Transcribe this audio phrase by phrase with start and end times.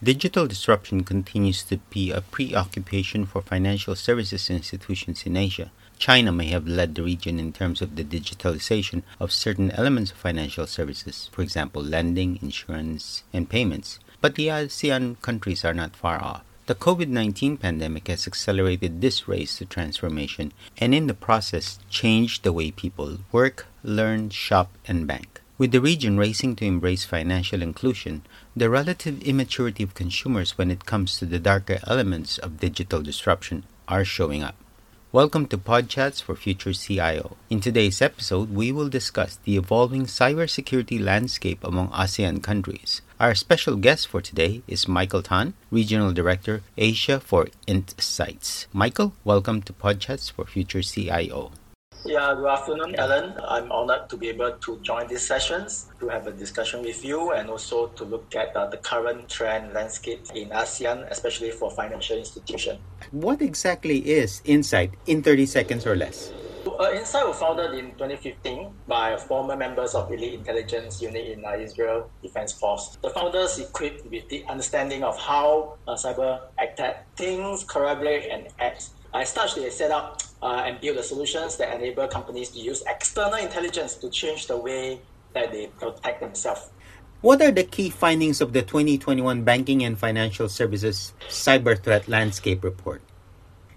[0.00, 5.72] Digital disruption continues to be a preoccupation for financial services institutions in Asia.
[5.98, 10.16] China may have led the region in terms of the digitalization of certain elements of
[10.16, 13.98] financial services, for example, lending, insurance, and payments.
[14.20, 16.44] But the ASEAN countries are not far off.
[16.66, 22.44] The COVID 19 pandemic has accelerated this race to transformation and, in the process, changed
[22.44, 25.40] the way people work, learn, shop, and bank.
[25.58, 28.22] With the region racing to embrace financial inclusion,
[28.54, 33.64] the relative immaturity of consumers when it comes to the darker elements of digital disruption
[33.88, 34.54] are showing up.
[35.10, 37.36] Welcome to Podchats for Future CIO.
[37.50, 43.02] In today's episode, we will discuss the evolving cybersecurity landscape among ASEAN countries.
[43.18, 48.66] Our special guest for today is Michael Tan, Regional Director, Asia for IntSights.
[48.72, 51.50] Michael, welcome to Podchats for Future CIO.
[52.04, 53.34] Yeah, good afternoon, Alan.
[53.46, 57.32] I'm honored to be able to join these sessions to have a discussion with you
[57.32, 62.16] and also to look at uh, the current trend landscape in ASEAN, especially for financial
[62.16, 62.78] institutions.
[63.10, 66.32] What exactly is IntSights in 30 seconds or less?
[66.66, 71.56] Uh, IntSights was founded in 2015 by former members of Elite Intelligence Unit in uh,
[71.56, 72.96] Israel Defense Force.
[73.02, 78.90] The founders equipped with the understanding of how uh, cyber attack thinks, collaborate, and act.
[79.12, 82.82] As such, they set up uh, and build the solutions that enable companies to use
[82.86, 85.00] external intelligence to change the way
[85.34, 86.70] that they protect themselves.
[87.20, 92.62] What are the key findings of the 2021 Banking and Financial Services Cyber Threat Landscape
[92.62, 93.02] Report?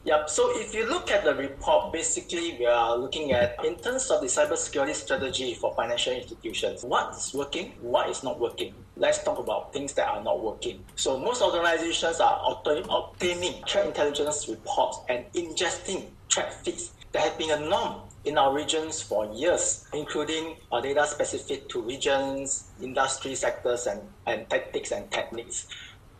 [0.04, 0.30] Yep.
[0.30, 4.22] So if you look at the report, basically we are looking at in terms of
[4.22, 8.74] the cybersecurity strategy for financial institutions, what is working, what is not working.
[8.96, 10.84] Let's talk about things that are not working.
[10.96, 17.52] So most organizations are obtaining threat intelligence reports and ingesting threat feeds that have been
[17.52, 24.02] a norm in our regions for years, including data specific to regions, industry sectors, and,
[24.28, 25.68] and tactics and techniques.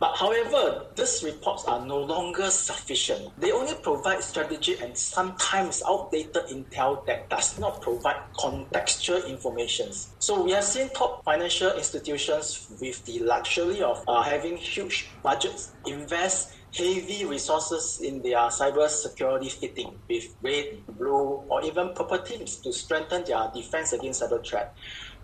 [0.02, 3.38] But however, these reports are no longer sufficient.
[3.38, 9.92] They only provide strategy and sometimes outdated intel that does not provide contextual information.
[10.18, 15.70] So we have seen top financial institutions with the luxury of uh, having huge budgets
[15.86, 22.56] invest heavy resources in their cyber security fitting with red, blue, or even purple teams
[22.56, 24.74] to strengthen their defense against cyber threat.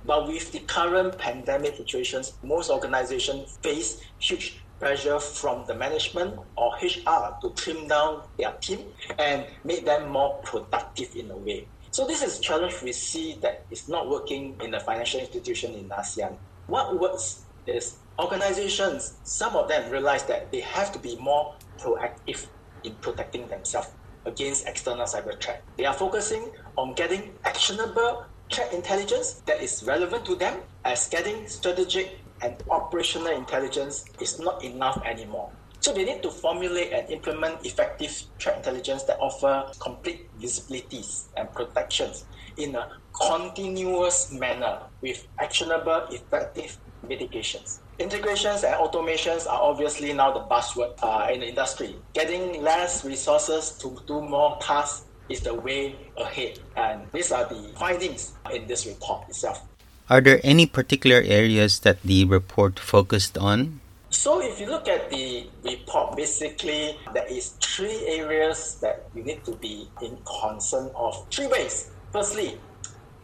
[0.04, 6.72] But with the current pandemic situations, most organizations face huge pressure from the management or
[6.80, 8.80] HR to trim down their team
[9.18, 11.66] and make them more productive in a way.
[11.90, 15.74] So this is a challenge we see that is not working in the financial institution
[15.74, 16.36] in ASEAN.
[16.66, 22.46] What works is organizations, some of them realize that they have to be more proactive
[22.84, 23.88] in protecting themselves
[24.26, 25.64] against external cyber threat.
[25.76, 31.46] They are focusing on getting actionable threat intelligence that is relevant to them as getting
[31.48, 35.52] strategic and operational intelligence is not enough anymore.
[35.80, 41.52] So they need to formulate and implement effective threat intelligence that offer complete visibilities and
[41.52, 42.26] protections
[42.56, 42.88] in a
[43.20, 47.80] continuous manner with actionable, effective mitigations.
[47.98, 51.96] Integrations and automations are obviously now the buzzword uh, in the industry.
[52.14, 56.58] Getting less resources to do more tasks is the way ahead.
[56.76, 59.62] And these are the findings in this report itself.
[60.10, 63.80] Are there any particular areas that the report focused on?
[64.10, 69.44] So if you look at the report, basically there is three areas that you need
[69.44, 71.26] to be in concern of.
[71.30, 71.90] Three ways.
[72.10, 72.58] Firstly,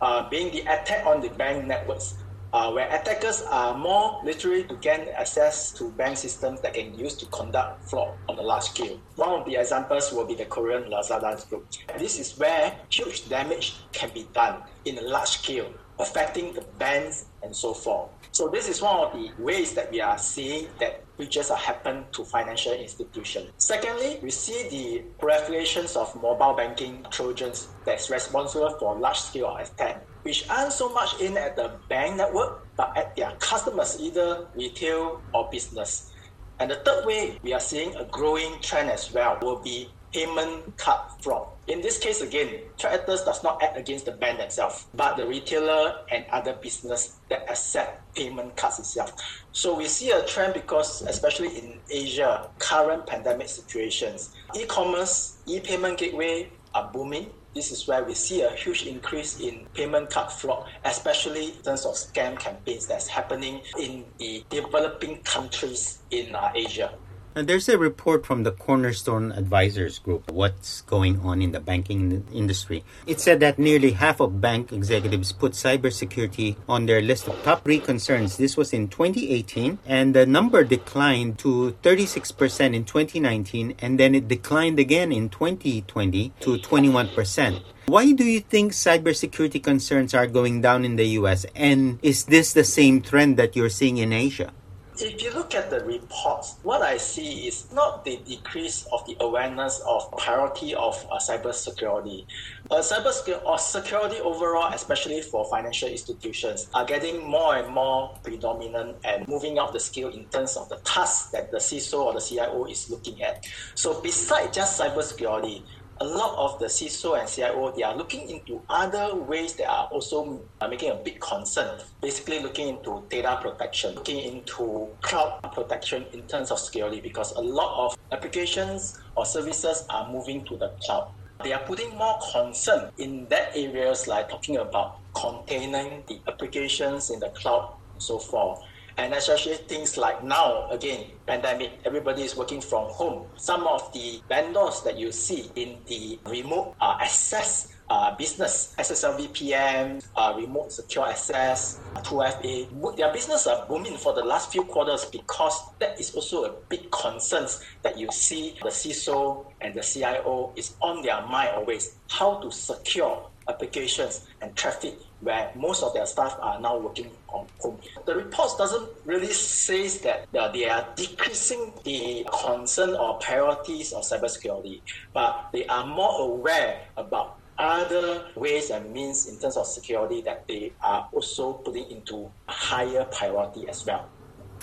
[0.02, 2.14] uh, being the attack on the bank networks,
[2.54, 7.15] uh, where attackers are more literally to gain access to bank systems that can use
[7.16, 9.00] to conduct fraud on a large scale.
[9.16, 11.66] One of the examples will be the Korean Lazarus group.
[11.98, 15.69] This is where huge damage can be done in a large scale
[15.99, 18.10] affecting the banks and so forth.
[18.32, 22.05] So this is one of the ways that we are seeing that breaches are happen
[22.12, 23.50] to financial institutions.
[23.59, 30.04] Secondly, we see the proliferations of mobile banking trojans that's responsible for large scale attack,
[30.22, 35.22] which aren't so much in at the bank network, but at their customers, either retail
[35.33, 36.13] or business.
[36.59, 40.77] And the third way we are seeing a growing trend as well will be payment
[40.77, 41.49] card fraud.
[41.66, 45.97] In this case, again, threat does not act against the bank itself, but the retailer
[46.11, 49.13] and other business that accept payment cards itself.
[49.51, 56.49] So we see a trend because, especially in Asia, current pandemic situations, e-commerce, e-payment gateway
[56.75, 57.31] are booming.
[57.55, 61.87] This is where we see a huge increase in payment card fraud, especially in terms
[61.87, 66.93] of scam campaigns that's happening in the developing countries in uh, Asia.
[67.36, 72.25] And there's a report from the Cornerstone Advisors Group, what's going on in the banking
[72.33, 72.84] industry.
[73.09, 77.65] It said that nearly half of bank executives put cybersecurity on their list of top
[77.65, 78.36] three concerns.
[78.36, 84.28] This was in 2018, and the number declined to 36% in 2019, and then it
[84.28, 87.63] declined again in 2020 to 21%.
[87.87, 91.47] Why do you think cybersecurity concerns are going down in the US?
[91.57, 94.53] And is this the same trend that you're seeing in Asia?
[94.96, 99.16] If you look at the reports, what I see is not the decrease of the
[99.18, 102.26] awareness of priority of uh, cybersecurity.
[102.70, 108.96] Uh, cybersecurity or security overall, especially for financial institutions, are getting more and more predominant
[109.02, 112.20] and moving up the scale in terms of the tasks that the CISO or the
[112.20, 113.44] CIO is looking at.
[113.74, 115.62] So besides just cybersecurity,
[116.00, 119.86] a lot of the CISO and CIO, they are looking into other ways that are
[119.86, 121.80] also uh, making a big concern.
[122.00, 127.41] Basically, looking into data protection, looking into cloud protection in terms of security, because a
[127.41, 131.12] lot of applications or services are moving to the cloud.
[131.42, 137.20] They are putting more concern in that areas like talking about containing the applications in
[137.20, 138.60] the cloud and so forth
[138.96, 143.26] and especially things like now again pandemic everybody is working from home.
[143.36, 149.18] Some of the vendors that you see in the remote uh, access uh, business, SSL
[149.18, 155.04] VPN, uh, remote secure access, 2FA, their business are booming for the last few quarters
[155.04, 157.46] because that is also a big concern
[157.82, 162.50] that you see the CISO and the CIO is on their mind always, how to
[162.50, 167.78] secure applications and traffic where most of their staff are now working from home.
[168.04, 174.80] The reports doesn't really say that they are decreasing the concern or priorities of cybersecurity,
[175.12, 180.46] but they are more aware about other ways and means in terms of security that
[180.48, 184.08] they are also putting into higher priority as well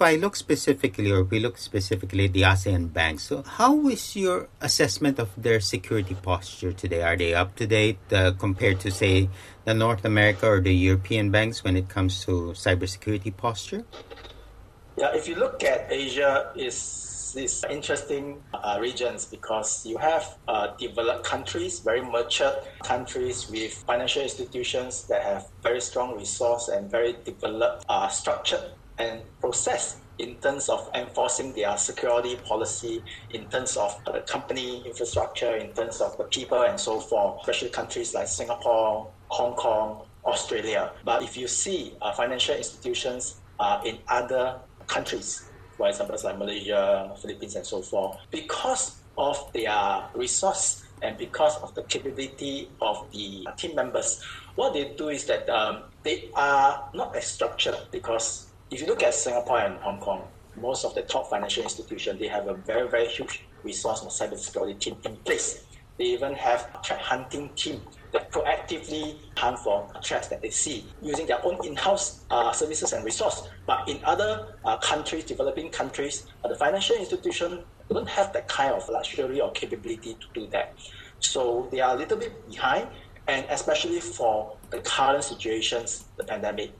[0.02, 4.16] if I look specifically, or we look specifically at the ASEAN banks, so how is
[4.16, 7.04] your assessment of their security posture today?
[7.04, 9.30] Are they up to date uh, compared to, say,
[9.66, 13.86] the North America or the European banks when it comes to cybersecurity posture?
[14.98, 20.74] Yeah, if you look at Asia, it's these interesting uh, regions because you have uh,
[20.80, 27.16] developed countries, very mature countries with financial institutions that have very strong resource and very
[27.24, 33.98] developed uh, structured and process in terms of enforcing their security policy, in terms of
[34.06, 39.12] the company infrastructure, in terms of the people and so forth, especially countries like Singapore,
[39.30, 40.92] Hong Kong, Australia.
[41.04, 47.16] But if you see uh, financial institutions uh, in other countries, for example, like Malaysia,
[47.20, 53.48] Philippines, and so forth, because of their resource and because of the capability of the
[53.58, 54.22] team members,
[54.54, 59.04] what they do is that um, they are not as structured because if you look
[59.04, 60.24] at Singapore and Hong Kong,
[60.56, 64.80] most of the top financial institutions, they have a very, very huge resource of cybersecurity
[64.80, 65.66] team in place.
[65.98, 67.82] They even have a threat hunting team
[68.14, 73.04] that proactively hunt for threats that they see using their own in-house uh, services and
[73.04, 73.50] resource.
[73.66, 78.74] But in other uh, countries, developing countries, uh, the financial institution don't have that kind
[78.74, 80.74] of luxury or capability to do that.
[81.20, 82.88] So they are a little bit behind,
[83.28, 86.72] and especially for the current situations, the pandemic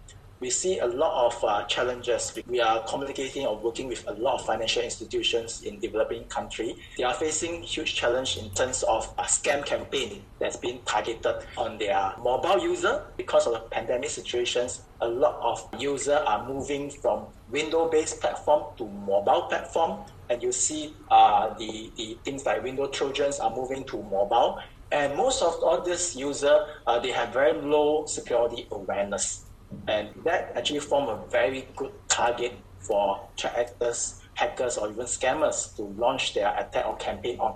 [0.42, 2.38] we see a lot of uh, challenges.
[2.48, 6.76] We are communicating or working with a lot of financial institutions in developing country.
[6.98, 11.78] They are facing huge challenge in terms of a scam campaign that's been targeted on
[11.78, 14.82] their mobile user because of the pandemic situations.
[15.02, 20.00] A lot of users are moving from window-based platform to mobile platform,
[20.32, 24.60] and you see uh, the, the things like window trojans are moving to mobile.
[24.92, 29.46] And most of all these users, uh, they have very low security awareness
[29.88, 35.76] and that actually form a very good target for threat actors, hackers, or even scammers
[35.76, 37.56] to launch their attack or campaign on.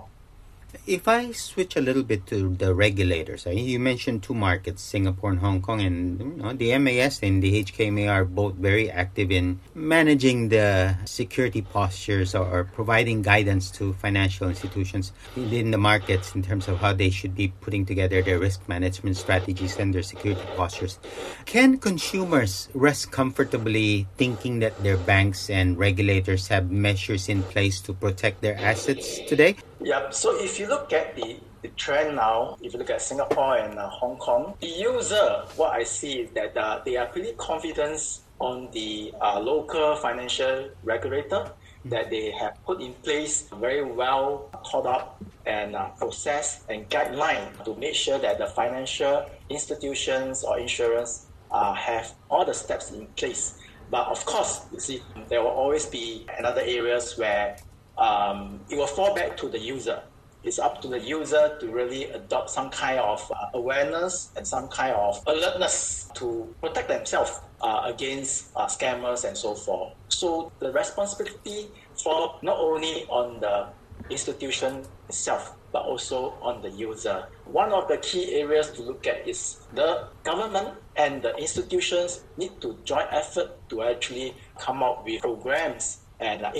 [0.86, 5.38] If I switch a little bit to the regulators, you mentioned two markets, Singapore and
[5.38, 9.60] Hong Kong, and you know, the MAS and the HKMA are both very active in
[9.74, 16.68] managing the security postures or, providing guidance to financial institutions in the markets in terms
[16.68, 20.98] of how they should be putting together their risk management strategies and their security postures.
[21.44, 27.92] Can consumers rest comfortably thinking that their banks and regulators have measures in place to
[27.92, 29.56] protect their assets today?
[29.80, 33.58] Yeah, so if you look at the, the trend now, if you look at Singapore
[33.58, 37.32] and uh, Hong Kong, the user, what I see is that uh, they are pretty
[37.36, 41.50] confident on the uh, local financial regulator
[41.84, 47.64] that they have put in place very well thought up and uh, process and guideline
[47.64, 53.06] to make sure that the financial institutions or insurance uh, have all the steps in
[53.08, 53.58] place.
[53.90, 57.56] But of course, you see, there will always be another areas where
[57.98, 60.02] um, it will fall back to the user.
[60.42, 64.68] It's up to the user to really adopt some kind of uh, awareness and some
[64.68, 69.92] kind of alertness to protect themselves uh, against uh, scammers and so forth.
[70.08, 71.68] So the responsibility
[72.00, 73.66] for not only on the
[74.08, 77.26] institution itself, but also on the user.
[77.44, 82.60] One of the key areas to look at is the government and the institutions need
[82.60, 86.52] to join effort to actually come up with programs and uh,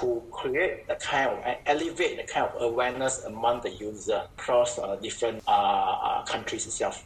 [0.00, 4.78] to create the kind of and elevate the kind of awareness among the user across
[4.78, 7.04] uh, different uh, uh, countries itself.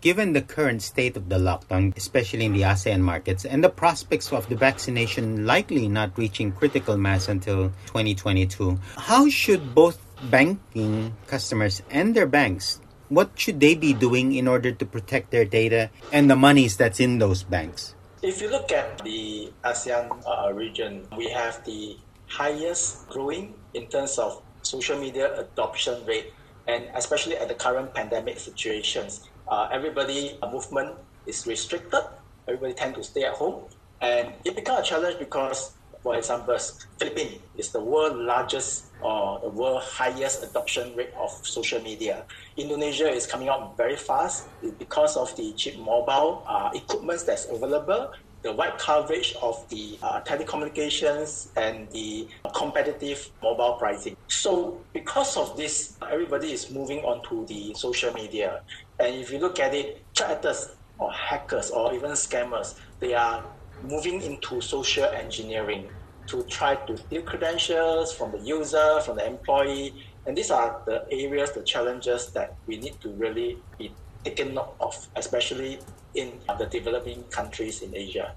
[0.00, 4.32] Given the current state of the lockdown, especially in the ASEAN markets, and the prospects
[4.32, 9.98] of the vaccination likely not reaching critical mass until 2022, how should both
[10.30, 15.44] banking customers and their banks what should they be doing in order to protect their
[15.44, 17.94] data and the monies that's in those banks?
[18.22, 21.96] If you look at the ASEAN uh, region, we have the
[22.28, 26.32] highest growing in terms of social media adoption rate,
[26.66, 30.94] and especially at the current pandemic situations, uh, everybody uh, movement
[31.26, 32.02] is restricted.
[32.46, 33.64] Everybody tend to stay at home,
[34.00, 36.56] and it becomes a challenge because, for example,
[36.98, 42.24] Philippines is the world largest or the world highest adoption rate of social media.
[42.56, 48.12] Indonesia is coming up very fast because of the cheap mobile uh, equipment that's available,
[48.42, 54.16] the wide coverage of the uh, telecommunications, and the competitive mobile pricing.
[54.28, 58.62] So, because of this, everybody is moving on to the social media.
[59.00, 63.44] And if you look at it, trackers or hackers or even scammers, they are
[63.82, 65.88] moving into social engineering
[66.26, 69.94] to try to steal credentials from the user, from the employee.
[70.26, 73.92] And these are the areas, the challenges that we need to really be
[74.24, 75.78] taken note of, especially
[76.14, 78.34] in the developing countries in Asia.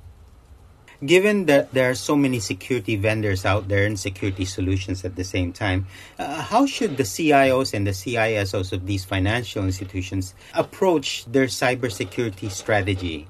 [1.03, 5.23] Given that there are so many security vendors out there and security solutions at the
[5.23, 5.87] same time,
[6.19, 12.51] uh, how should the CIOs and the CISOs of these financial institutions approach their cybersecurity
[12.51, 13.27] strategy?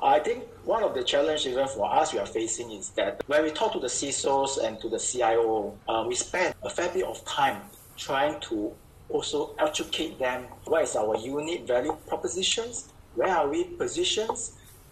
[0.00, 3.42] I think one of the challenges even for us we are facing is that when
[3.42, 7.04] we talk to the CISOs and to the CIO, uh, we spend a fair bit
[7.04, 7.60] of time
[7.96, 8.72] trying to
[9.08, 14.38] also educate them what is our unique value propositions, where are we positioned,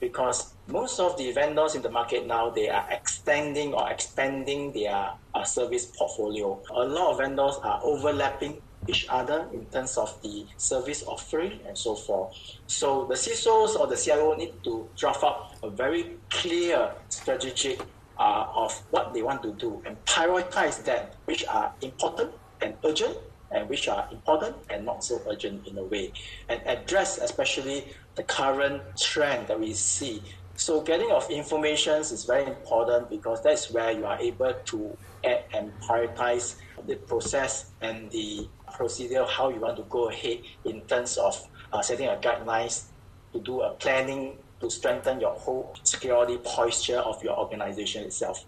[0.01, 5.11] because most of the vendors in the market now they are extending or expanding their
[5.35, 6.61] uh, service portfolio.
[6.71, 11.77] A lot of vendors are overlapping each other in terms of the service offering and
[11.77, 12.37] so forth.
[12.67, 17.81] So the CISOs or the CIO need to draft up a very clear strategic
[18.19, 23.17] uh, of what they want to do and prioritize that which are important and urgent
[23.51, 26.13] and which are important and not so urgent in a way
[26.49, 27.85] and address especially
[28.17, 30.23] the current trend that we see
[30.57, 35.45] so getting of information is very important because that's where you are able to add
[35.55, 41.17] and prioritize the process and the procedure, how you want to go ahead in terms
[41.19, 42.85] of uh, setting a guidelines
[43.33, 48.45] to do a planning to strengthen your whole security posture of your organization itself.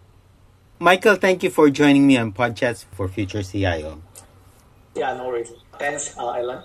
[0.78, 4.00] Michael, thank you for joining me on Podchats for Future CIO.
[4.98, 5.52] Yeah, no worries.
[5.78, 6.64] Thanks, uh, Alan.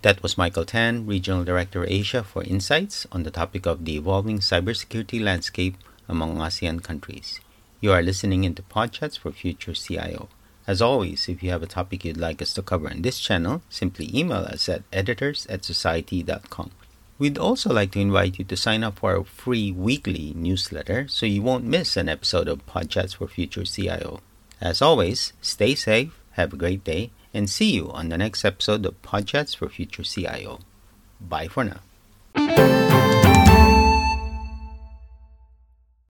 [0.00, 4.38] That was Michael Tan, Regional Director Asia for IntSights on the topic of the evolving
[4.38, 5.76] cybersecurity landscape
[6.08, 7.40] among ASEAN countries.
[7.82, 10.30] You are listening into Podchats for Future CIO.
[10.66, 13.60] As always, if you have a topic you'd like us to cover on this channel,
[13.68, 16.70] simply email us at editors at society.com.
[17.18, 21.26] We'd also like to invite you to sign up for our free weekly newsletter so
[21.26, 24.20] you won't miss an episode of Podchats for Future CIO.
[24.58, 28.84] As always, stay safe, have a great day, and see you on the next episode
[28.86, 30.60] of Podchats for Future CIO.
[31.20, 32.77] Bye for now.